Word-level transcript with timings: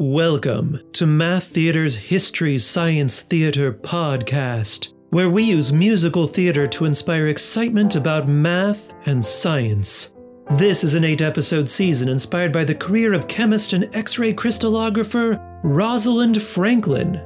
Welcome 0.00 0.78
to 0.92 1.08
Math 1.08 1.48
Theater's 1.48 1.96
History 1.96 2.56
Science 2.58 3.22
Theater 3.22 3.72
podcast, 3.72 4.92
where 5.10 5.28
we 5.28 5.42
use 5.42 5.72
musical 5.72 6.28
theater 6.28 6.68
to 6.68 6.84
inspire 6.84 7.26
excitement 7.26 7.96
about 7.96 8.28
math 8.28 8.94
and 9.08 9.24
science. 9.24 10.14
This 10.52 10.84
is 10.84 10.94
an 10.94 11.02
eight 11.02 11.20
episode 11.20 11.68
season 11.68 12.08
inspired 12.08 12.52
by 12.52 12.62
the 12.62 12.76
career 12.76 13.12
of 13.12 13.26
chemist 13.26 13.72
and 13.72 13.92
X 13.92 14.20
ray 14.20 14.32
crystallographer 14.32 15.44
Rosalind 15.64 16.40
Franklin. 16.40 17.20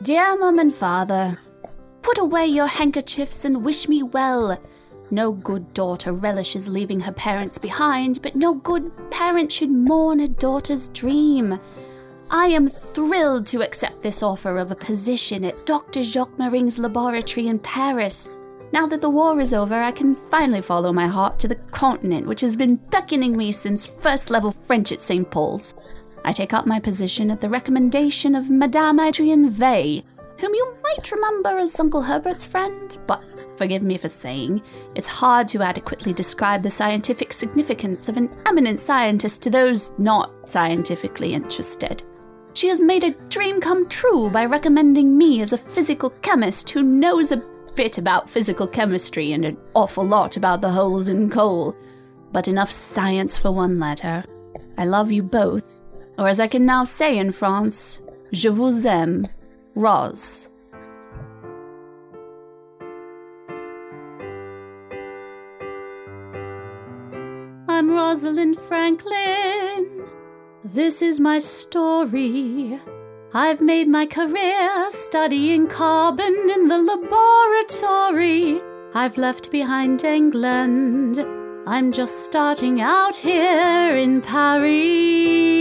Dear 0.00 0.38
Mum 0.38 0.60
and 0.60 0.72
Father, 0.72 1.36
put 2.02 2.18
away 2.18 2.46
your 2.46 2.68
handkerchiefs 2.68 3.44
and 3.44 3.64
wish 3.64 3.88
me 3.88 4.04
well. 4.04 4.56
No 5.10 5.32
good 5.32 5.74
daughter 5.74 6.12
relishes 6.12 6.68
leaving 6.68 7.00
her 7.00 7.10
parents 7.10 7.58
behind, 7.58 8.22
but 8.22 8.36
no 8.36 8.54
good 8.54 8.92
parent 9.10 9.50
should 9.50 9.70
mourn 9.70 10.20
a 10.20 10.28
daughter's 10.28 10.86
dream. 10.88 11.58
I 12.30 12.46
am 12.46 12.68
thrilled 12.68 13.46
to 13.46 13.62
accept 13.62 14.00
this 14.00 14.22
offer 14.22 14.58
of 14.58 14.70
a 14.70 14.76
position 14.76 15.44
at 15.44 15.66
Dr. 15.66 16.04
Jacques 16.04 16.38
Mering's 16.38 16.78
laboratory 16.78 17.48
in 17.48 17.58
Paris. 17.58 18.28
Now 18.72 18.86
that 18.86 19.00
the 19.00 19.10
war 19.10 19.40
is 19.40 19.52
over, 19.52 19.82
I 19.82 19.90
can 19.90 20.14
finally 20.14 20.60
follow 20.60 20.92
my 20.92 21.08
heart 21.08 21.40
to 21.40 21.48
the 21.48 21.56
continent 21.56 22.28
which 22.28 22.42
has 22.42 22.54
been 22.54 22.76
beckoning 22.76 23.36
me 23.36 23.50
since 23.50 23.86
first 23.86 24.30
level 24.30 24.52
French 24.52 24.92
at 24.92 25.00
St. 25.00 25.28
Paul's. 25.28 25.74
I 26.28 26.32
take 26.32 26.52
up 26.52 26.66
my 26.66 26.78
position 26.78 27.30
at 27.30 27.40
the 27.40 27.48
recommendation 27.48 28.34
of 28.34 28.50
Madame 28.50 29.00
Adrienne 29.00 29.50
Weill, 29.58 30.02
whom 30.38 30.54
you 30.54 30.76
might 30.82 31.10
remember 31.10 31.56
as 31.56 31.80
Uncle 31.80 32.02
Herbert's 32.02 32.44
friend, 32.44 32.98
but 33.06 33.24
forgive 33.56 33.82
me 33.82 33.96
for 33.96 34.08
saying, 34.08 34.60
it's 34.94 35.08
hard 35.08 35.48
to 35.48 35.62
adequately 35.62 36.12
describe 36.12 36.60
the 36.60 36.68
scientific 36.68 37.32
significance 37.32 38.10
of 38.10 38.18
an 38.18 38.28
eminent 38.44 38.78
scientist 38.78 39.40
to 39.40 39.48
those 39.48 39.98
not 39.98 40.30
scientifically 40.46 41.32
interested. 41.32 42.02
She 42.52 42.68
has 42.68 42.82
made 42.82 43.04
a 43.04 43.14
dream 43.30 43.58
come 43.58 43.88
true 43.88 44.28
by 44.28 44.44
recommending 44.44 45.16
me 45.16 45.40
as 45.40 45.54
a 45.54 45.56
physical 45.56 46.10
chemist 46.20 46.68
who 46.68 46.82
knows 46.82 47.32
a 47.32 47.42
bit 47.74 47.96
about 47.96 48.28
physical 48.28 48.66
chemistry 48.66 49.32
and 49.32 49.46
an 49.46 49.56
awful 49.74 50.04
lot 50.04 50.36
about 50.36 50.60
the 50.60 50.68
holes 50.68 51.08
in 51.08 51.30
coal. 51.30 51.74
But 52.32 52.48
enough 52.48 52.70
science 52.70 53.38
for 53.38 53.50
one 53.50 53.80
letter. 53.80 54.24
I 54.76 54.84
love 54.84 55.10
you 55.10 55.22
both, 55.22 55.80
or 56.18 56.26
as 56.26 56.40
I 56.40 56.48
can 56.48 56.66
now 56.66 56.84
say 56.84 57.16
in 57.16 57.30
France, 57.30 58.02
je 58.32 58.50
vous 58.50 58.84
aime, 58.84 59.26
Rose. 59.76 60.48
I'm 67.68 67.90
Rosalind 67.90 68.58
Franklin. 68.58 70.04
This 70.64 71.00
is 71.00 71.20
my 71.20 71.38
story. 71.38 72.80
I've 73.32 73.60
made 73.60 73.88
my 73.88 74.06
career 74.06 74.90
studying 74.90 75.68
carbon 75.68 76.34
in 76.52 76.66
the 76.66 76.78
laboratory. 76.78 78.60
I've 78.94 79.16
left 79.16 79.52
behind 79.52 80.02
England. 80.02 81.24
I'm 81.66 81.92
just 81.92 82.24
starting 82.24 82.80
out 82.80 83.14
here 83.14 83.94
in 83.94 84.22
Paris. 84.22 85.57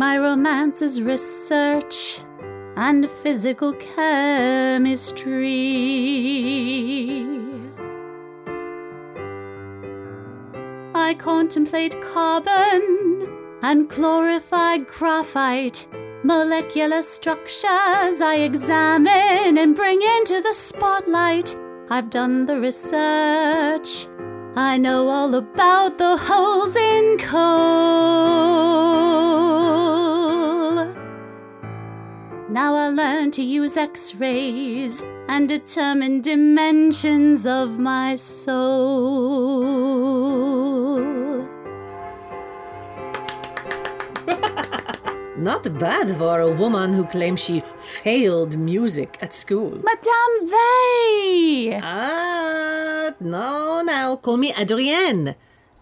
My 0.00 0.16
romance 0.16 0.80
is 0.80 1.02
research 1.02 2.22
and 2.74 3.06
physical 3.06 3.74
chemistry. 3.74 5.26
I 10.94 11.12
contemplate 11.18 12.00
carbon 12.14 13.28
and 13.60 13.90
glorified 13.90 14.86
graphite. 14.86 15.86
Molecular 16.24 17.02
structures 17.02 18.22
I 18.22 18.36
examine 18.36 19.58
and 19.58 19.76
bring 19.76 20.00
into 20.00 20.40
the 20.40 20.54
spotlight. 20.54 21.54
I've 21.90 22.08
done 22.08 22.46
the 22.46 22.58
research. 22.58 24.08
I 24.56 24.78
know 24.78 25.08
all 25.08 25.34
about 25.34 25.98
the 25.98 26.16
holes 26.16 26.74
in 26.74 27.18
coal. 27.18 28.60
Now 32.50 32.74
I 32.74 32.88
learn 32.88 33.30
to 33.32 33.42
use 33.44 33.76
x 33.76 34.12
rays 34.16 35.04
and 35.28 35.48
determine 35.48 36.20
dimensions 36.20 37.46
of 37.46 37.78
my 37.78 38.16
soul. 38.16 39.70
Not 45.38 45.78
bad 45.78 46.10
for 46.18 46.40
a 46.40 46.50
woman 46.50 46.92
who 46.92 47.06
claims 47.06 47.38
she 47.38 47.60
failed 47.76 48.58
music 48.58 49.16
at 49.22 49.32
school. 49.32 49.80
Madame 49.84 50.50
Weill! 50.50 51.80
Ah, 51.84 53.14
no, 53.20 53.82
now 53.86 54.16
call 54.16 54.36
me 54.36 54.52
Adrienne. 54.54 55.36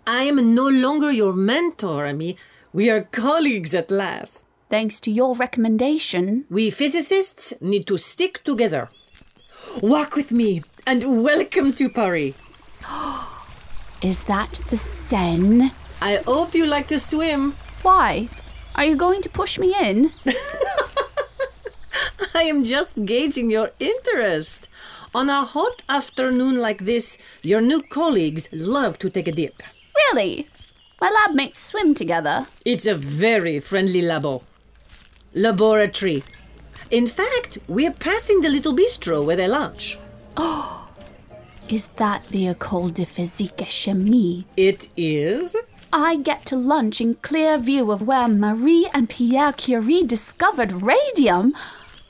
I 0.06 0.24
am 0.24 0.54
no 0.54 0.68
longer 0.68 1.10
your 1.10 1.32
mentor, 1.32 2.06
Ami. 2.06 2.36
We 2.74 2.90
are 2.90 3.04
colleagues 3.04 3.74
at 3.74 3.90
last. 3.90 4.44
Thanks 4.70 5.00
to 5.00 5.10
your 5.10 5.34
recommendation, 5.34 6.44
We 6.50 6.70
physicists 6.70 7.54
need 7.62 7.86
to 7.86 7.96
stick 7.96 8.44
together. 8.44 8.90
Walk 9.80 10.14
with 10.14 10.30
me 10.30 10.62
and 10.86 11.22
welcome 11.24 11.72
to 11.72 11.88
Paris. 11.88 12.34
is 14.02 14.24
that 14.24 14.60
the 14.68 14.76
Seine? 14.76 15.72
I 16.02 16.16
hope 16.26 16.54
you 16.54 16.66
like 16.66 16.86
to 16.88 16.98
swim. 16.98 17.54
Why? 17.80 18.28
Are 18.74 18.84
you 18.84 18.94
going 18.94 19.22
to 19.22 19.30
push 19.30 19.58
me 19.58 19.74
in? 19.80 20.10
I 22.34 22.42
am 22.42 22.62
just 22.62 23.06
gauging 23.06 23.50
your 23.50 23.70
interest. 23.80 24.68
On 25.14 25.30
a 25.30 25.46
hot 25.46 25.82
afternoon 25.88 26.58
like 26.58 26.84
this, 26.84 27.16
your 27.42 27.62
new 27.62 27.80
colleagues 27.80 28.50
love 28.52 28.98
to 28.98 29.08
take 29.08 29.28
a 29.28 29.32
dip. 29.32 29.62
Really? 29.96 30.46
My 31.00 31.08
lab 31.08 31.34
mates 31.34 31.60
swim 31.60 31.94
together. 31.94 32.46
It's 32.66 32.86
a 32.86 32.94
very 32.94 33.60
friendly 33.60 34.02
labo. 34.02 34.42
Laboratory. 35.38 36.25
In 36.91 37.06
fact, 37.06 37.59
we're 37.69 37.93
passing 37.93 38.41
the 38.41 38.49
little 38.49 38.75
bistro 38.75 39.25
where 39.25 39.37
they 39.37 39.47
lunch. 39.47 39.97
Oh, 40.37 40.91
is 41.69 41.87
that 41.97 42.26
the 42.31 42.47
École 42.53 42.93
de 42.93 43.06
Physique 43.06 43.62
et 43.62 43.69
Chimie? 43.69 44.47
It 44.56 44.88
is? 44.97 45.54
I 45.93 46.16
get 46.16 46.44
to 46.47 46.56
lunch 46.56 47.00
in 47.00 47.15
clear 47.22 47.56
view 47.56 47.93
of 47.93 48.03
where 48.03 48.26
Marie 48.26 48.91
and 48.93 49.09
Pierre 49.09 49.53
Curie 49.53 50.03
discovered 50.03 50.72
radium. 50.72 51.55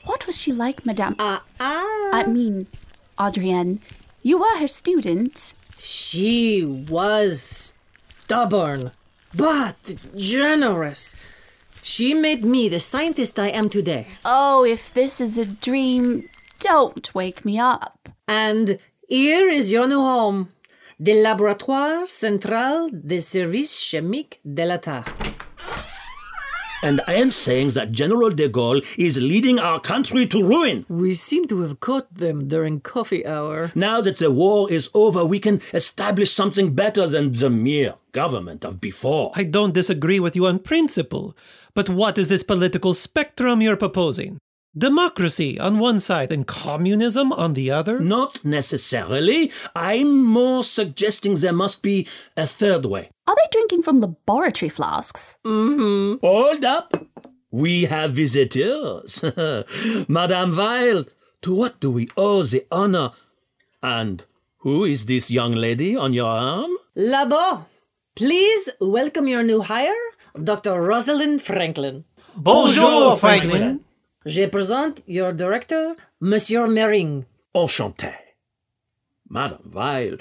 What 0.05 0.25
was 0.25 0.41
she 0.41 0.51
like, 0.51 0.83
Madame? 0.83 1.15
Ah, 1.19 1.43
ah. 1.59 2.09
I 2.11 2.25
mean, 2.25 2.65
Adrienne, 3.19 3.79
you 4.23 4.39
were 4.39 4.57
her 4.57 4.67
student. 4.67 5.53
She 5.77 6.65
was 6.65 7.75
stubborn, 8.23 8.91
but 9.35 9.95
generous. 10.15 11.15
She 11.89 12.13
made 12.13 12.45
me 12.45 12.69
the 12.69 12.79
scientist 12.79 13.39
I 13.39 13.47
am 13.47 13.67
today. 13.67 14.05
Oh, 14.23 14.63
if 14.63 14.93
this 14.93 15.19
is 15.19 15.39
a 15.39 15.45
dream, 15.47 16.29
don't 16.59 17.15
wake 17.15 17.43
me 17.43 17.57
up. 17.57 18.09
And 18.27 18.77
here 19.07 19.49
is 19.49 19.71
your 19.71 19.87
new 19.87 19.99
home. 19.99 20.49
The 20.99 21.13
Laboratoire 21.13 22.07
Central 22.07 22.89
des 22.91 23.21
Services 23.21 23.81
Chimiques 23.81 24.39
de 24.45 24.65
l'État. 24.65 25.03
And 26.81 27.01
I 27.07 27.15
am 27.15 27.31
saying 27.31 27.71
that 27.71 27.91
General 27.91 28.29
de 28.29 28.47
Gaulle 28.47 28.85
is 28.97 29.17
leading 29.17 29.59
our 29.59 29.81
country 29.81 30.25
to 30.27 30.41
ruin. 30.41 30.85
We 30.87 31.13
seem 31.13 31.45
to 31.47 31.61
have 31.61 31.81
caught 31.81 32.13
them 32.13 32.47
during 32.47 32.79
coffee 32.79 33.25
hour. 33.25 33.71
Now 33.75 33.99
that 33.99 34.17
the 34.17 34.31
war 34.31 34.71
is 34.71 34.89
over, 34.93 35.25
we 35.25 35.39
can 35.39 35.61
establish 35.73 36.31
something 36.31 36.73
better 36.73 37.05
than 37.05 37.33
the 37.33 37.49
mere 37.49 37.95
government 38.13 38.63
of 38.63 38.79
before. 38.79 39.33
I 39.35 39.43
don't 39.43 39.73
disagree 39.73 40.21
with 40.21 40.37
you 40.37 40.45
on 40.45 40.59
principle, 40.59 41.35
but 41.73 41.89
what 41.89 42.17
is 42.17 42.29
this 42.29 42.43
political 42.43 42.93
spectrum 42.93 43.61
you're 43.61 43.75
proposing? 43.75 44.39
Democracy 44.79 45.59
on 45.59 45.77
one 45.79 45.99
side 45.99 46.31
and 46.31 46.47
communism 46.47 47.31
on 47.33 47.53
the 47.53 47.69
other? 47.69 47.99
Not 47.99 48.43
necessarily. 48.45 49.51
I'm 49.75 50.23
more 50.23 50.63
suggesting 50.63 51.35
there 51.35 51.53
must 51.53 51.83
be 51.83 52.07
a 52.37 52.47
third 52.47 52.85
way. 52.85 53.11
Are 53.27 53.35
they 53.35 53.47
drinking 53.51 53.83
from 53.83 53.99
laboratory 53.99 54.69
flasks? 54.69 55.37
Mm-hmm. 55.45 56.25
Hold 56.25 56.63
up. 56.65 56.93
We 57.51 57.85
have 57.85 58.11
visitors. 58.13 59.23
Madame 60.07 60.55
Weill, 60.55 61.05
to 61.41 61.53
what 61.53 61.79
do 61.79 61.91
we 61.91 62.09
owe 62.15 62.43
the 62.43 62.65
honor? 62.71 63.11
And 63.83 64.25
who 64.59 64.85
is 64.85 65.05
this 65.05 65.29
young 65.29 65.51
lady 65.51 65.95
on 65.95 66.13
your 66.13 66.29
arm? 66.29 66.71
Labo, 66.95 67.65
Please 68.19 68.69
welcome 68.81 69.27
your 69.29 69.43
new 69.43 69.61
hire, 69.61 70.03
Dr. 70.43 70.81
Rosalind 70.81 71.41
Franklin. 71.41 72.03
Bonjour, 72.35 73.15
Franklin. 73.15 73.79
Je 74.25 74.45
présente 74.47 75.01
your 75.07 75.31
director, 75.31 75.95
Monsieur 76.19 76.67
Mering. 76.67 77.25
Enchanté. 77.55 78.13
Madame 79.29 79.71
Weill, 79.73 80.17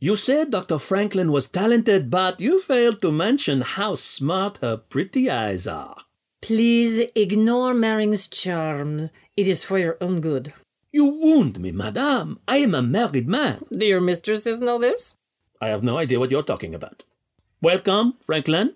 you 0.00 0.16
said 0.16 0.50
Dr. 0.50 0.78
Franklin 0.78 1.30
was 1.30 1.48
talented, 1.48 2.10
but 2.10 2.40
you 2.40 2.60
failed 2.60 3.00
to 3.02 3.12
mention 3.12 3.60
how 3.60 3.94
smart 3.94 4.58
her 4.58 4.76
pretty 4.76 5.30
eyes 5.30 5.66
are. 5.68 5.96
Please 6.40 7.08
ignore 7.14 7.72
Mering's 7.72 8.26
charms. 8.28 9.12
It 9.36 9.46
is 9.46 9.62
for 9.62 9.78
your 9.78 9.96
own 10.00 10.20
good. 10.20 10.52
You 10.90 11.04
wound 11.04 11.60
me, 11.60 11.70
madame. 11.70 12.40
I 12.48 12.58
am 12.58 12.74
a 12.74 12.82
married 12.82 13.28
man. 13.28 13.64
Do 13.70 13.86
your 13.86 14.00
mistresses 14.00 14.60
know 14.60 14.78
this? 14.78 15.18
I 15.60 15.68
have 15.68 15.84
no 15.84 15.98
idea 15.98 16.18
what 16.18 16.30
you're 16.30 16.42
talking 16.42 16.74
about. 16.74 17.04
Welcome, 17.62 18.14
Franklin. 18.20 18.74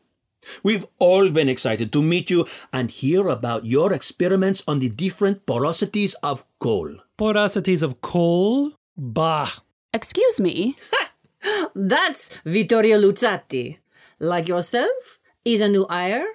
We've 0.62 0.86
all 0.98 1.30
been 1.30 1.48
excited 1.48 1.92
to 1.92 2.02
meet 2.02 2.30
you 2.30 2.46
and 2.72 2.90
hear 2.90 3.28
about 3.28 3.66
your 3.66 3.92
experiments 3.92 4.62
on 4.66 4.80
the 4.80 4.88
different 4.88 5.46
porosities 5.46 6.14
of 6.22 6.44
coal. 6.58 6.96
Porosities 7.18 7.82
of 7.82 8.00
coal? 8.00 8.72
Bah. 8.96 9.50
Excuse 9.92 10.40
me? 10.40 10.76
That's 11.74 12.30
Vittorio 12.44 12.98
Luzzati. 12.98 13.78
Like 14.18 14.48
yourself, 14.48 15.18
he's 15.44 15.60
a 15.60 15.68
new 15.68 15.86
hire, 15.88 16.26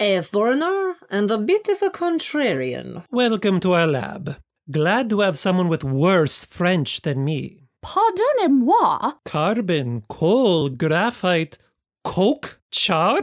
a 0.00 0.22
foreigner, 0.22 0.96
and 1.10 1.30
a 1.30 1.38
bit 1.38 1.68
of 1.68 1.82
a 1.82 1.90
contrarian. 1.90 3.04
Welcome 3.10 3.60
to 3.60 3.74
our 3.74 3.86
lab. 3.86 4.36
Glad 4.70 5.08
to 5.10 5.20
have 5.20 5.38
someone 5.38 5.68
with 5.68 5.84
worse 5.84 6.44
French 6.44 7.00
than 7.02 7.24
me. 7.24 7.68
Pardonnez-moi? 7.84 9.12
Carbon, 9.24 10.02
coal, 10.08 10.68
graphite, 10.68 11.58
coke, 12.04 12.60
char? 12.70 13.20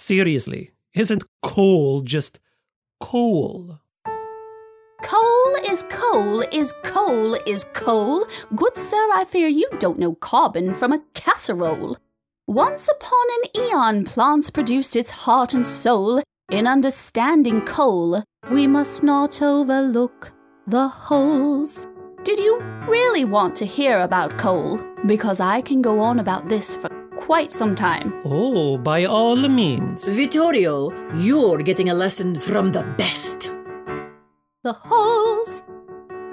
Seriously, 0.00 0.70
isn't 0.94 1.24
coal 1.42 2.00
just 2.00 2.40
coal? 3.00 3.80
Coal 5.02 5.54
is 5.68 5.84
coal 5.90 6.40
is 6.50 6.72
coal 6.82 7.34
is 7.46 7.64
coal. 7.74 8.24
Good 8.56 8.78
sir, 8.78 8.96
I 9.12 9.26
fear 9.28 9.46
you 9.46 9.68
don't 9.78 9.98
know 9.98 10.14
carbon 10.14 10.72
from 10.72 10.92
a 10.92 11.02
casserole. 11.12 11.98
Once 12.46 12.88
upon 12.88 13.26
an 13.36 13.62
eon, 13.62 14.04
plants 14.04 14.48
produced 14.48 14.96
its 14.96 15.10
heart 15.10 15.52
and 15.52 15.66
soul. 15.66 16.22
In 16.50 16.66
understanding 16.66 17.60
coal, 17.60 18.24
we 18.50 18.66
must 18.66 19.02
not 19.02 19.42
overlook 19.42 20.32
the 20.66 20.88
holes. 20.88 21.86
Did 22.24 22.38
you 22.38 22.58
really 22.88 23.26
want 23.26 23.54
to 23.56 23.66
hear 23.66 24.00
about 24.00 24.38
coal? 24.38 24.80
Because 25.04 25.40
I 25.40 25.60
can 25.60 25.82
go 25.82 26.00
on 26.00 26.18
about 26.18 26.48
this 26.48 26.74
for 26.74 26.99
quite 27.30 27.52
some 27.52 27.76
time. 27.76 28.12
Oh, 28.24 28.76
by 28.76 29.04
all 29.04 29.36
means. 29.48 30.16
Vittorio, 30.16 30.90
you're 31.14 31.62
getting 31.62 31.88
a 31.88 31.94
lesson 31.94 32.40
from 32.40 32.72
the 32.72 32.82
best. 32.98 33.52
The 34.64 34.72
holes 34.72 35.62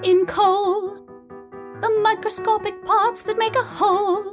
in 0.02 0.26
coal, 0.26 0.96
the 1.80 2.00
microscopic 2.02 2.84
parts 2.84 3.22
that 3.22 3.38
make 3.38 3.54
a 3.54 3.62
hole. 3.62 4.24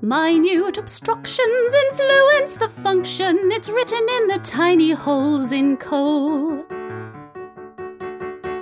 Minute 0.00 0.78
obstructions 0.78 1.74
influence 1.90 2.54
the 2.54 2.68
function. 2.82 3.52
It's 3.52 3.68
written 3.68 4.08
in 4.16 4.28
the 4.28 4.40
tiny 4.42 4.92
holes 4.92 5.52
in 5.52 5.76
coal. 5.76 6.64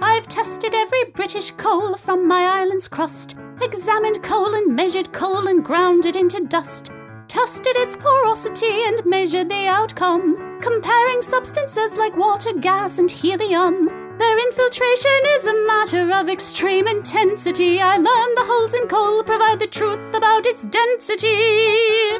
I've 0.02 0.26
tested 0.26 0.74
every 0.74 1.04
British 1.14 1.52
coal 1.52 1.94
from 1.96 2.26
my 2.26 2.42
island's 2.42 2.88
crust, 2.88 3.36
examined 3.60 4.22
coal 4.22 4.54
and 4.54 4.74
measured 4.74 5.12
coal 5.12 5.48
and 5.48 5.64
ground 5.64 6.06
it 6.06 6.16
into 6.16 6.44
dust, 6.44 6.92
tested 7.28 7.76
its 7.76 7.96
porosity 7.96 8.84
and 8.84 9.04
measured 9.04 9.48
the 9.48 9.66
outcome, 9.66 10.60
comparing 10.60 11.22
substances 11.22 11.96
like 11.96 12.16
water, 12.16 12.52
gas, 12.52 12.98
and 12.98 13.10
helium. 13.10 13.86
Their 14.18 14.38
infiltration 14.46 15.20
is 15.36 15.46
a 15.46 15.66
matter 15.66 16.10
of 16.12 16.28
extreme 16.28 16.88
intensity. 16.88 17.80
I 17.80 17.96
learned 17.96 18.36
the 18.36 18.44
holes 18.44 18.74
in 18.74 18.88
coal 18.88 19.22
provide 19.22 19.60
the 19.60 19.68
truth 19.68 20.00
about 20.12 20.44
its 20.44 20.64
density. 20.64 22.18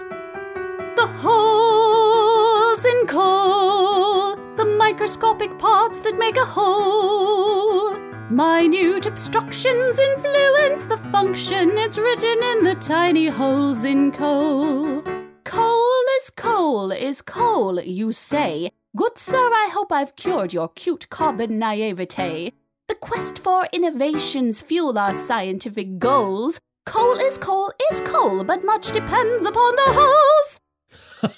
The 0.95 1.09
holes 1.19 2.85
in 2.85 3.07
coal, 3.09 4.37
the 4.57 4.65
microscopic 4.65 5.59
parts 5.59 5.99
that 6.01 6.17
make 6.19 6.37
a 6.37 6.45
hole. 6.45 7.98
Minute 8.31 9.07
obstructions 9.07 9.99
influence 9.99 10.85
the 10.85 10.99
function. 11.11 11.79
It's 11.79 11.97
written 11.97 12.43
in 12.43 12.63
the 12.63 12.75
tiny 12.75 13.29
holes 13.29 13.85
in 13.85 14.13
coal. 14.13 15.03
Coal 15.45 16.03
is 16.21 16.29
coal 16.37 16.93
is 16.93 17.23
coal, 17.23 17.81
you 17.81 18.13
say. 18.13 18.71
Good 18.95 19.17
sir, 19.17 19.35
I 19.35 19.71
hope 19.73 19.91
I've 19.91 20.15
cured 20.15 20.53
your 20.53 20.69
cute 20.69 21.09
carbon 21.09 21.59
naivete. 21.59 22.53
The 22.87 22.95
quest 22.97 23.39
for 23.39 23.67
innovations 23.73 24.61
fuel 24.61 24.99
our 24.99 25.15
scientific 25.15 25.99
goals. 25.99 26.61
Coal 26.85 27.15
is 27.15 27.39
coal 27.39 27.73
is 27.91 28.03
coal, 28.03 28.45
but 28.45 28.63
much 28.63 28.93
depends 28.93 29.47
upon 29.47 29.75
the 29.77 30.61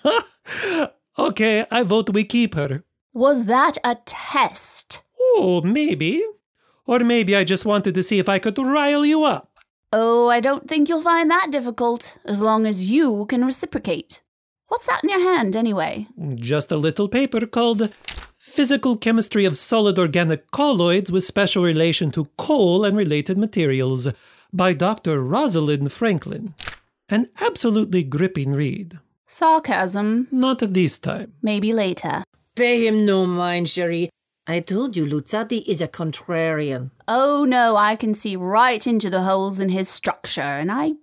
holes. 0.02 0.90
okay, 1.18 1.66
I 1.70 1.84
vote 1.84 2.10
we 2.10 2.24
keep 2.24 2.56
her. 2.56 2.82
Was 3.12 3.44
that 3.44 3.78
a 3.84 3.94
test? 4.04 5.04
Oh, 5.20 5.60
maybe. 5.60 6.24
Or 6.86 7.00
maybe 7.00 7.36
I 7.36 7.44
just 7.44 7.64
wanted 7.64 7.94
to 7.94 8.02
see 8.02 8.18
if 8.18 8.28
I 8.28 8.38
could 8.38 8.58
rile 8.58 9.04
you 9.04 9.24
up. 9.24 9.50
Oh, 9.92 10.28
I 10.28 10.40
don't 10.40 10.68
think 10.68 10.88
you'll 10.88 11.00
find 11.00 11.30
that 11.30 11.48
difficult, 11.50 12.18
as 12.24 12.40
long 12.40 12.66
as 12.66 12.90
you 12.90 13.26
can 13.26 13.44
reciprocate. 13.44 14.22
What's 14.68 14.86
that 14.86 15.02
in 15.02 15.10
your 15.10 15.20
hand, 15.20 15.56
anyway? 15.56 16.06
Just 16.36 16.70
a 16.70 16.76
little 16.76 17.08
paper 17.08 17.44
called 17.44 17.92
Physical 18.38 18.96
Chemistry 18.96 19.44
of 19.44 19.56
Solid 19.56 19.98
Organic 19.98 20.50
Colloids 20.52 21.10
with 21.10 21.24
Special 21.24 21.64
Relation 21.64 22.10
to 22.12 22.28
Coal 22.36 22.84
and 22.84 22.96
Related 22.96 23.36
Materials 23.36 24.08
by 24.52 24.72
Dr. 24.72 25.22
Rosalind 25.22 25.92
Franklin. 25.92 26.54
An 27.08 27.26
absolutely 27.40 28.04
gripping 28.04 28.52
read. 28.52 29.00
Sarcasm. 29.26 30.28
Not 30.30 30.58
this 30.60 30.98
time. 30.98 31.32
Maybe 31.42 31.72
later. 31.72 32.22
Pay 32.54 32.86
him 32.86 33.04
no 33.04 33.26
mind, 33.26 33.68
Cherie. 33.68 34.10
I 34.50 34.58
told 34.58 34.96
you 34.96 35.04
Luzzati 35.04 35.62
is 35.64 35.80
a 35.80 35.86
contrarian. 35.86 36.90
Oh 37.06 37.44
no, 37.44 37.76
I 37.76 37.94
can 37.94 38.14
see 38.14 38.34
right 38.34 38.84
into 38.84 39.08
the 39.08 39.22
holes 39.22 39.60
in 39.60 39.68
his 39.68 39.88
structure, 39.88 40.40
and 40.40 40.72
I 40.72 40.94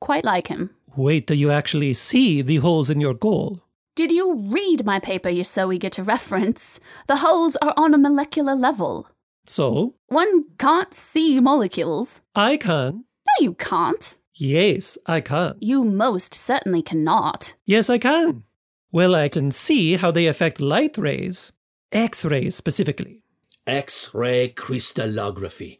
quite 0.00 0.24
like 0.24 0.46
him. 0.46 0.70
Wait 0.94 1.26
till 1.26 1.36
you 1.36 1.50
actually 1.50 1.94
see 1.94 2.42
the 2.42 2.58
holes 2.58 2.88
in 2.88 3.00
your 3.00 3.14
goal. 3.14 3.60
Did 3.96 4.12
you 4.12 4.36
read 4.36 4.84
my 4.84 5.00
paper 5.00 5.28
you're 5.28 5.42
so 5.42 5.72
eager 5.72 5.90
to 5.90 6.04
reference? 6.04 6.78
The 7.08 7.16
holes 7.16 7.56
are 7.56 7.74
on 7.76 7.92
a 7.92 7.98
molecular 7.98 8.54
level. 8.54 9.08
So? 9.46 9.96
One 10.06 10.44
can't 10.58 10.94
see 10.94 11.40
molecules. 11.40 12.20
I 12.36 12.56
can. 12.56 13.04
No, 13.26 13.34
you 13.40 13.54
can't. 13.54 14.16
Yes, 14.36 14.96
I 15.06 15.20
can. 15.20 15.56
You 15.58 15.82
most 15.82 16.34
certainly 16.34 16.82
cannot. 16.82 17.56
Yes, 17.66 17.90
I 17.90 17.98
can. 17.98 18.44
Well, 18.92 19.16
I 19.16 19.28
can 19.28 19.50
see 19.50 19.94
how 19.96 20.12
they 20.12 20.28
affect 20.28 20.60
light 20.60 20.96
rays, 20.96 21.50
X 21.92 22.24
rays 22.24 22.56
specifically. 22.56 23.20
X 23.66 24.14
ray 24.14 24.48
crystallography. 24.48 25.78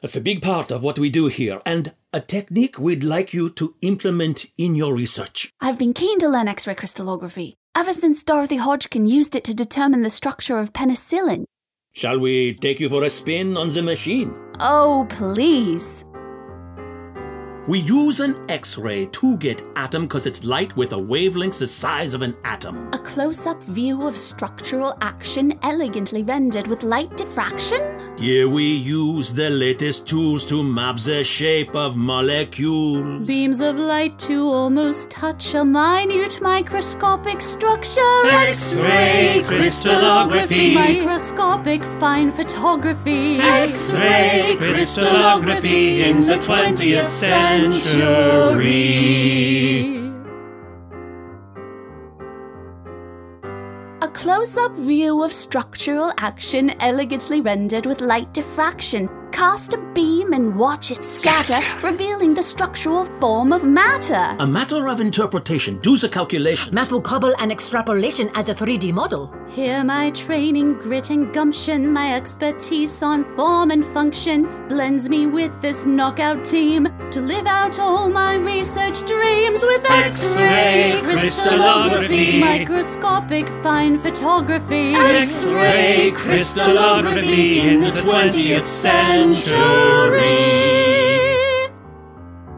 That's 0.00 0.16
a 0.16 0.20
big 0.20 0.42
part 0.42 0.70
of 0.70 0.82
what 0.82 0.98
we 0.98 1.10
do 1.10 1.26
here, 1.26 1.60
and 1.66 1.92
a 2.12 2.20
technique 2.20 2.78
we'd 2.78 3.02
like 3.02 3.34
you 3.34 3.48
to 3.50 3.74
implement 3.80 4.46
in 4.56 4.74
your 4.74 4.94
research. 4.94 5.50
I've 5.60 5.78
been 5.78 5.94
keen 5.94 6.18
to 6.20 6.28
learn 6.28 6.48
X 6.48 6.66
ray 6.66 6.74
crystallography 6.74 7.54
ever 7.74 7.92
since 7.92 8.22
Dorothy 8.22 8.56
Hodgkin 8.56 9.06
used 9.06 9.34
it 9.34 9.44
to 9.44 9.54
determine 9.54 10.02
the 10.02 10.10
structure 10.10 10.58
of 10.58 10.72
penicillin. 10.72 11.44
Shall 11.92 12.18
we 12.20 12.54
take 12.54 12.80
you 12.80 12.88
for 12.88 13.02
a 13.02 13.10
spin 13.10 13.56
on 13.56 13.68
the 13.68 13.82
machine? 13.82 14.34
Oh, 14.60 15.06
please. 15.10 16.04
We 17.66 17.78
use 17.78 18.20
an 18.20 18.36
X 18.50 18.76
ray 18.76 19.06
to 19.06 19.38
get 19.38 19.62
atom 19.74 20.02
because 20.02 20.26
it's 20.26 20.44
light 20.44 20.76
with 20.76 20.92
a 20.92 20.98
wavelength 20.98 21.58
the 21.58 21.66
size 21.66 22.12
of 22.12 22.20
an 22.20 22.36
atom. 22.44 22.90
A 22.92 22.98
close 22.98 23.46
up 23.46 23.62
view 23.62 24.06
of 24.06 24.18
structural 24.18 24.98
action 25.00 25.58
elegantly 25.62 26.22
rendered 26.22 26.66
with 26.66 26.82
light 26.82 27.16
diffraction? 27.16 27.80
Here 28.18 28.50
we 28.50 28.64
use 28.64 29.32
the 29.32 29.48
latest 29.48 30.06
tools 30.06 30.44
to 30.46 30.62
map 30.62 30.98
the 30.98 31.24
shape 31.24 31.74
of 31.74 31.96
molecules. 31.96 33.26
Beams 33.26 33.62
of 33.62 33.78
light 33.78 34.18
to 34.18 34.46
almost 34.46 35.08
touch 35.10 35.54
a 35.54 35.64
minute 35.64 36.42
microscopic 36.42 37.40
structure. 37.40 38.26
X-ray 38.26 39.42
crystallography. 39.46 40.74
Microscopic 40.74 41.82
fine 41.98 42.30
photography. 42.30 43.38
X-ray 43.38 44.56
crystallography 44.58 46.02
in 46.02 46.20
the 46.20 46.34
20th 46.34 47.06
century. 47.06 47.53
A 54.00 54.08
close 54.12 54.56
up 54.56 54.74
view 54.74 55.22
of 55.22 55.32
structural 55.32 56.12
action 56.18 56.70
elegantly 56.80 57.40
rendered 57.40 57.86
with 57.86 58.00
light 58.00 58.34
diffraction. 58.34 59.08
Cast 59.34 59.74
a 59.74 59.78
beam 59.94 60.32
and 60.32 60.54
watch 60.54 60.92
it 60.92 61.02
scatter, 61.02 61.58
revealing 61.84 62.34
the 62.34 62.42
structural 62.42 63.04
form 63.18 63.52
of 63.52 63.64
matter. 63.64 64.36
A 64.38 64.46
matter 64.46 64.88
of 64.88 65.00
interpretation. 65.00 65.78
Do 65.80 65.96
the 65.96 66.08
calculation. 66.08 66.72
Math 66.72 66.92
will 66.92 67.00
cobble 67.00 67.34
an 67.40 67.50
extrapolation 67.50 68.30
as 68.36 68.48
a 68.48 68.54
3D 68.54 68.92
model. 68.92 69.34
Here, 69.48 69.82
my 69.82 70.10
training, 70.10 70.74
grit, 70.74 71.10
and 71.10 71.32
gumption, 71.34 71.92
my 71.92 72.14
expertise 72.14 73.02
on 73.02 73.24
form 73.34 73.72
and 73.72 73.84
function 73.84 74.68
blends 74.68 75.08
me 75.08 75.26
with 75.26 75.60
this 75.60 75.84
knockout 75.84 76.44
team 76.44 76.86
to 77.10 77.20
live 77.20 77.46
out 77.46 77.80
all 77.80 78.08
my 78.08 78.36
research 78.36 79.04
dreams 79.04 79.64
with 79.64 79.84
X-ray 79.90 81.00
crystallography. 81.02 82.38
microscopic 82.38 83.48
fine 83.64 83.98
photography, 83.98 84.94
X-ray 84.94 86.12
crystallography 86.14 87.60
in 87.60 87.80
the 87.80 87.90
20th 87.90 88.64
century. 88.64 89.23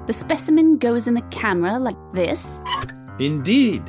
The 0.07 0.13
specimen 0.13 0.79
goes 0.79 1.07
in 1.07 1.15
the 1.15 1.23
camera 1.31 1.79
like 1.79 1.97
this. 2.13 2.61
Indeed. 3.21 3.85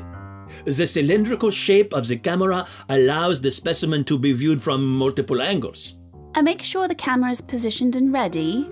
The 0.65 0.85
cylindrical 0.85 1.49
shape 1.49 1.91
of 1.93 2.07
the 2.07 2.17
camera 2.17 2.67
allows 2.87 3.41
the 3.41 3.49
specimen 3.49 4.03
to 4.05 4.19
be 4.19 4.31
viewed 4.31 4.61
from 4.61 4.95
multiple 4.95 5.41
angles. 5.41 5.99
I 6.35 6.43
make 6.43 6.61
sure 6.61 6.87
the 6.87 6.93
camera 6.93 7.31
is 7.31 7.41
positioned 7.41 7.95
and 7.95 8.13
ready, 8.13 8.69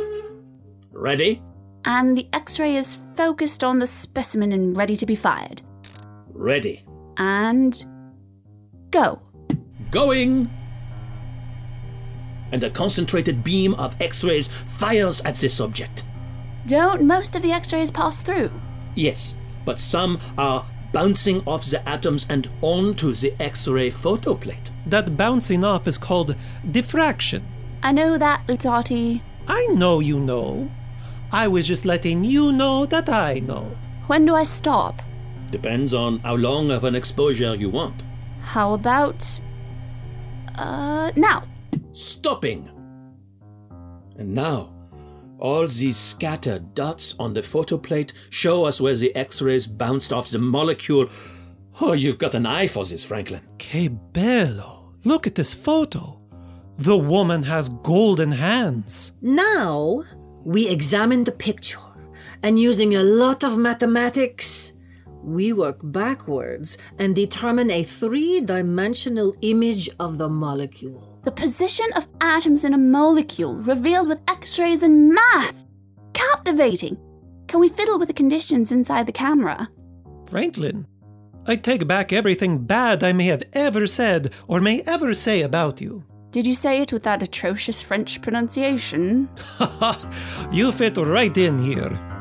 Ready? 0.92 1.42
and 1.86 2.16
the 2.16 2.28
x 2.32 2.60
ray 2.60 2.76
is 2.76 3.00
focused 3.16 3.64
on 3.64 3.80
the 3.80 3.88
specimen 3.88 4.52
and 4.52 4.78
ready 4.78 4.96
to 4.98 5.06
be 5.08 5.16
fired. 5.16 5.64
Ready. 6.30 6.86
And 7.18 7.84
go. 8.92 9.20
Going! 9.90 10.52
And 12.56 12.64
a 12.64 12.70
concentrated 12.70 13.44
beam 13.44 13.74
of 13.74 14.02
X 14.02 14.24
rays 14.24 14.48
fires 14.48 15.20
at 15.26 15.36
the 15.36 15.50
subject. 15.50 16.06
Don't 16.66 17.04
most 17.04 17.36
of 17.36 17.42
the 17.42 17.52
x 17.52 17.74
rays 17.74 17.92
pass 17.92 18.22
through? 18.22 18.50
Yes, 18.96 19.36
but 19.66 19.78
some 19.78 20.22
are 20.38 20.66
bouncing 20.94 21.44
off 21.46 21.66
the 21.66 21.86
atoms 21.86 22.26
and 22.30 22.48
onto 22.62 23.14
the 23.14 23.34
X 23.42 23.68
ray 23.68 23.90
photoplate. 23.90 24.72
That 24.86 25.18
bouncing 25.18 25.66
off 25.66 25.86
is 25.86 25.98
called 25.98 26.38
diffraction. 26.72 27.46
I 27.84 27.92
know 27.92 28.18
that, 28.18 28.48
Luzzati. 28.48 29.22
I 29.50 29.68
know 29.74 30.00
you 30.00 30.18
know. 30.18 30.72
I 31.34 31.50
was 31.50 31.68
just 31.68 31.84
letting 31.84 32.24
you 32.24 32.54
know 32.54 32.86
that 32.86 33.10
I 33.10 33.40
know. 33.40 33.76
When 34.08 34.26
do 34.26 34.34
I 34.34 34.44
stop? 34.44 35.02
Depends 35.52 35.94
on 35.94 36.20
how 36.20 36.36
long 36.36 36.72
of 36.72 36.86
an 36.86 36.96
exposure 36.96 37.54
you 37.54 37.70
want. 37.70 38.06
How 38.40 38.74
about. 38.74 39.42
Uh, 40.56 41.12
now. 41.18 41.44
Stopping! 41.96 42.70
And 44.18 44.36
now, 44.36 44.74
all 45.40 45.66
these 45.66 45.96
scattered 45.96 46.74
dots 46.74 47.16
on 47.18 47.34
the 47.34 47.42
photoplate 47.42 48.12
show 48.30 48.66
us 48.66 48.82
where 48.82 48.98
the 48.98 49.16
X 49.16 49.42
rays 49.42 49.66
bounced 49.66 50.12
off 50.12 50.30
the 50.30 50.38
molecule. 50.38 51.08
Oh, 51.80 51.94
you've 51.94 52.18
got 52.18 52.36
an 52.36 52.46
eye 52.46 52.68
for 52.68 52.84
this, 52.84 53.06
Franklin. 53.06 53.44
Que 53.60 53.88
bello. 53.88 54.94
Look 55.06 55.26
at 55.26 55.36
this 55.36 55.54
photo. 55.54 56.20
The 56.78 56.98
woman 56.98 57.44
has 57.44 57.70
golden 57.70 58.32
hands. 58.32 59.14
Now, 59.22 60.04
we 60.44 60.68
examine 60.68 61.24
the 61.24 61.32
picture, 61.32 61.80
and 62.44 62.60
using 62.60 62.94
a 62.94 63.04
lot 63.04 63.42
of 63.42 63.58
mathematics, 63.58 64.74
we 65.24 65.54
work 65.54 65.80
backwards 65.82 66.78
and 67.00 67.16
determine 67.16 67.72
a 67.72 67.84
three 67.84 68.42
dimensional 68.42 69.34
image 69.42 69.90
of 69.98 70.18
the 70.18 70.28
molecule. 70.28 71.15
The 71.26 71.32
position 71.32 71.88
of 71.96 72.08
atoms 72.22 72.64
in 72.64 72.76
a 72.76 72.78
molecule 72.78 73.56
revealed 73.56 74.08
with 74.10 74.22
x 74.28 74.60
rays 74.60 74.84
and 74.84 75.12
math. 75.12 75.66
Captivating. 76.14 76.98
Can 77.48 77.60
we 77.60 77.68
fiddle 77.68 77.98
with 77.98 78.10
the 78.10 78.14
conditions 78.14 78.72
inside 78.72 79.08
the 79.08 79.12
camera? 79.12 79.68
Franklin, 80.30 80.86
I 81.48 81.56
take 81.56 81.88
back 81.88 82.14
everything 82.14 82.60
bad 82.60 83.04
I 83.04 83.12
may 83.14 83.26
have 83.26 83.44
ever 83.54 83.88
said 83.88 84.34
or 84.48 84.62
may 84.62 84.82
ever 84.82 85.16
say 85.16 85.42
about 85.42 85.82
you. 85.82 86.04
Did 86.30 86.46
you 86.46 86.54
say 86.54 86.80
it 86.82 86.94
with 86.94 87.04
that 87.04 87.24
atrocious 87.24 87.82
French 87.82 88.22
pronunciation? 88.22 89.28
Ha 89.58 89.66
ha! 89.80 90.50
you 90.52 90.72
fit 90.72 90.98
right 90.98 91.36
in 91.36 91.58
here. 91.58 92.15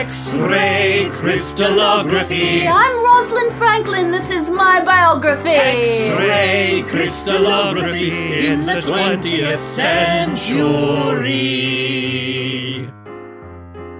X-ray 0.00 1.10
crystallography. 1.12 2.66
I'm 2.66 3.04
Rosalind 3.04 3.52
Franklin. 3.52 4.10
This 4.10 4.30
is 4.30 4.48
my 4.48 4.82
biography. 4.82 5.50
X-ray 5.50 6.84
crystallography 6.86 8.46
in 8.46 8.60
the 8.60 8.80
20th 8.80 9.58
century. 9.58 10.80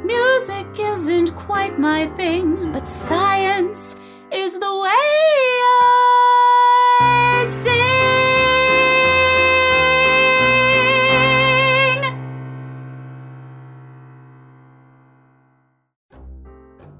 Music 0.03 0.67
isn't 0.79 1.37
quite 1.37 1.79
my 1.79 2.07
thing, 2.17 2.73
but 2.73 2.89
science 2.89 3.97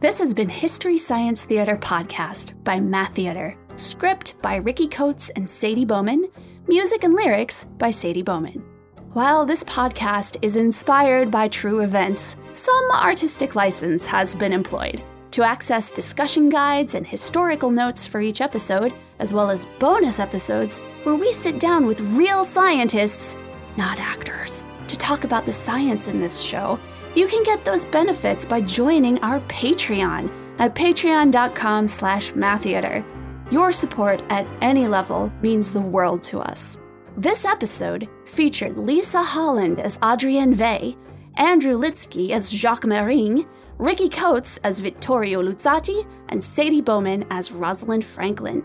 This 0.01 0.19
has 0.21 0.33
been 0.33 0.49
History 0.49 0.97
Science 0.97 1.45
Theater 1.45 1.77
Podcast 1.77 2.65
by 2.65 2.81
Math 2.81 3.17
Theater. 3.17 3.55
Script 3.77 4.41
by 4.41 4.57
Ricky 4.57 4.89
Coates 4.89 5.29
and 5.37 5.47
Sadie 5.47 5.85
Bowman. 5.85 6.31
Music 6.67 7.05
and 7.05 7.13
lyrics 7.13 7.65
by 7.77 7.91
Sadie 7.91 8.23
Bowman. 8.23 8.65
While 9.13 9.45
this 9.45 9.63
podcast 9.63 10.39
is 10.41 10.57
inspired 10.57 11.31
by 11.31 11.49
true 11.49 11.81
events, 11.81 12.37
some 12.55 12.91
artistic 12.93 13.55
license 13.55 14.07
has 14.07 14.35
been 14.35 14.55
employed. 14.55 15.03
To 15.33 15.43
access 15.43 15.91
discussion 15.91 16.49
guides 16.49 16.95
and 16.95 17.07
historical 17.07 17.71
notes 17.71 18.07
for 18.07 18.23
each 18.23 18.41
episode, 18.41 18.95
as 19.19 19.35
well 19.35 19.51
as 19.51 19.67
bonus 19.79 20.19
episodes 20.19 20.79
where 21.03 21.15
we 21.15 21.31
sit 21.31 21.61
down 21.61 21.85
with 21.85 22.01
real 22.01 22.47
scientists, 22.47 23.37
not 23.77 23.99
actors, 23.99 24.65
to 24.87 24.97
talk 24.97 25.25
about 25.25 25.45
the 25.45 25.53
science 25.53 26.09
in 26.09 26.21
this 26.21 26.41
show, 26.41 26.81
you 27.15 27.27
can 27.27 27.43
get 27.43 27.65
those 27.65 27.85
benefits 27.87 28.45
by 28.45 28.61
joining 28.61 29.19
our 29.21 29.41
Patreon 29.41 30.31
at 30.59 30.75
patreon.com 30.75 31.89
slash 31.89 32.33
maththeater. 32.33 33.05
Your 33.51 33.73
support 33.73 34.23
at 34.31 34.47
any 34.61 34.87
level 34.87 35.33
means 35.43 35.71
the 35.71 35.81
world 35.81 36.23
to 36.25 36.39
us. 36.39 36.79
This 37.17 37.45
episode 37.45 38.09
featured 38.27 38.77
Lisa 38.77 39.23
Holland 39.23 39.81
as 39.81 39.99
Adrienne 40.03 40.57
Weill, 40.57 40.95
Andrew 41.35 41.79
Litzky 41.79 42.31
as 42.31 42.51
Jacques 42.51 42.87
Mering, 42.87 43.47
Ricky 43.79 44.09
Coates 44.09 44.59
as 44.63 44.79
Vittorio 44.79 45.43
Luzzati, 45.43 46.07
and 46.29 46.43
Sadie 46.43 46.81
Bowman 46.81 47.27
as 47.31 47.51
Rosalind 47.51 48.05
Franklin. 48.05 48.65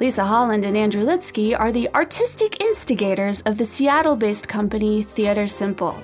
Lisa 0.00 0.24
Holland 0.24 0.64
and 0.64 0.76
Andrew 0.76 1.04
Litzky 1.04 1.58
are 1.58 1.70
the 1.70 1.88
artistic 1.94 2.60
instigators 2.60 3.42
of 3.42 3.58
the 3.58 3.64
Seattle 3.64 4.16
based 4.16 4.48
company 4.48 5.02
Theater 5.02 5.46
Simple. 5.46 5.94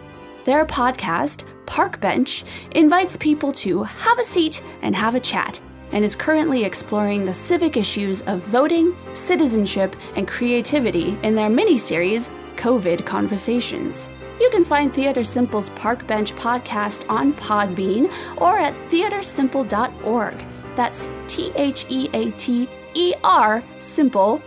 Their 0.47 0.65
podcast, 0.65 1.43
Park 1.67 2.00
Bench, 2.00 2.45
invites 2.71 3.17
people 3.17 3.50
to 3.50 3.83
have 3.83 4.17
a 4.21 4.23
seat 4.23 4.62
and 4.81 4.95
have 4.95 5.17
a 5.17 5.21
chat, 5.21 5.61
and 5.91 6.05
is 6.05 6.15
currently 6.15 6.62
exploring 6.62 7.25
the 7.25 7.35
civic 7.35 7.76
issues 7.76 8.23
of 8.23 8.47
voting, 8.47 8.97
citizenship, 9.12 9.97
and 10.15 10.29
creativity 10.29 11.19
in 11.25 11.35
their 11.35 11.50
mini-series, 11.50 12.31
COVID 12.55 13.05
Conversations. 13.05 14.09
You 14.38 14.49
can 14.50 14.62
find 14.62 14.95
Theater 14.95 15.25
Simple's 15.25 15.71
Park 15.71 16.07
Bench 16.07 16.33
podcast 16.37 17.11
on 17.11 17.33
Podbean 17.35 18.12
or 18.37 18.57
at 18.57 18.75
theatersimple.org. 18.88 20.45
That's 20.76 21.09
T 21.26 21.50
H 21.57 21.87
E 21.88 22.09
A 22.12 22.31
T 22.31 22.69
E 22.95 23.15
R 23.25 23.65
simple.org. 23.79 24.41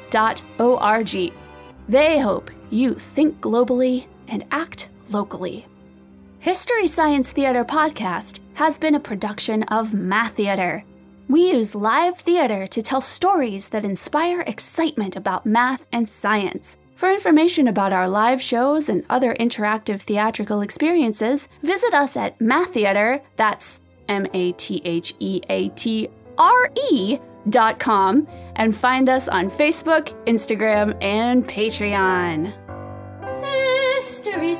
They 1.89 2.19
hope 2.19 2.51
you 2.69 2.93
think 2.93 3.41
globally 3.41 4.05
and 4.29 4.45
act 4.49 4.91
locally. 5.09 5.65
History 6.41 6.87
Science 6.87 7.31
Theater 7.33 7.65
Podcast 7.65 8.39
has 8.53 8.79
been 8.79 8.95
a 8.95 8.99
production 8.99 9.63
of 9.63 9.93
Math 9.93 10.35
Theater. 10.35 10.85
We 11.27 11.51
use 11.51 11.75
live 11.75 12.17
theater 12.17 12.65
to 12.65 12.81
tell 12.81 13.01
stories 13.01 13.67
that 13.69 13.83
inspire 13.83 14.39
excitement 14.41 15.17
about 15.17 15.45
math 15.45 15.85
and 15.91 16.07
science. 16.07 16.77
For 16.95 17.11
information 17.11 17.67
about 17.67 17.91
our 17.91 18.07
live 18.07 18.41
shows 18.41 18.87
and 18.87 19.03
other 19.09 19.35
interactive 19.35 19.99
theatrical 19.99 20.61
experiences, 20.61 21.49
visit 21.61 21.93
us 21.93 22.15
at 22.15 22.39
Math 22.39 22.73
Theater, 22.73 23.21
that's 23.35 23.81
M 24.07 24.25
A 24.33 24.53
T 24.53 24.81
H 24.85 25.13
E 25.19 25.41
A 25.49 25.67
T 25.69 26.07
R 26.37 26.71
E 26.89 27.19
dot 27.49 27.79
com, 27.79 28.25
and 28.55 28.73
find 28.73 29.09
us 29.09 29.27
on 29.27 29.49
Facebook, 29.49 30.13
Instagram, 30.25 30.97
and 31.03 31.45
Patreon. 31.45 32.53
History 33.43 34.55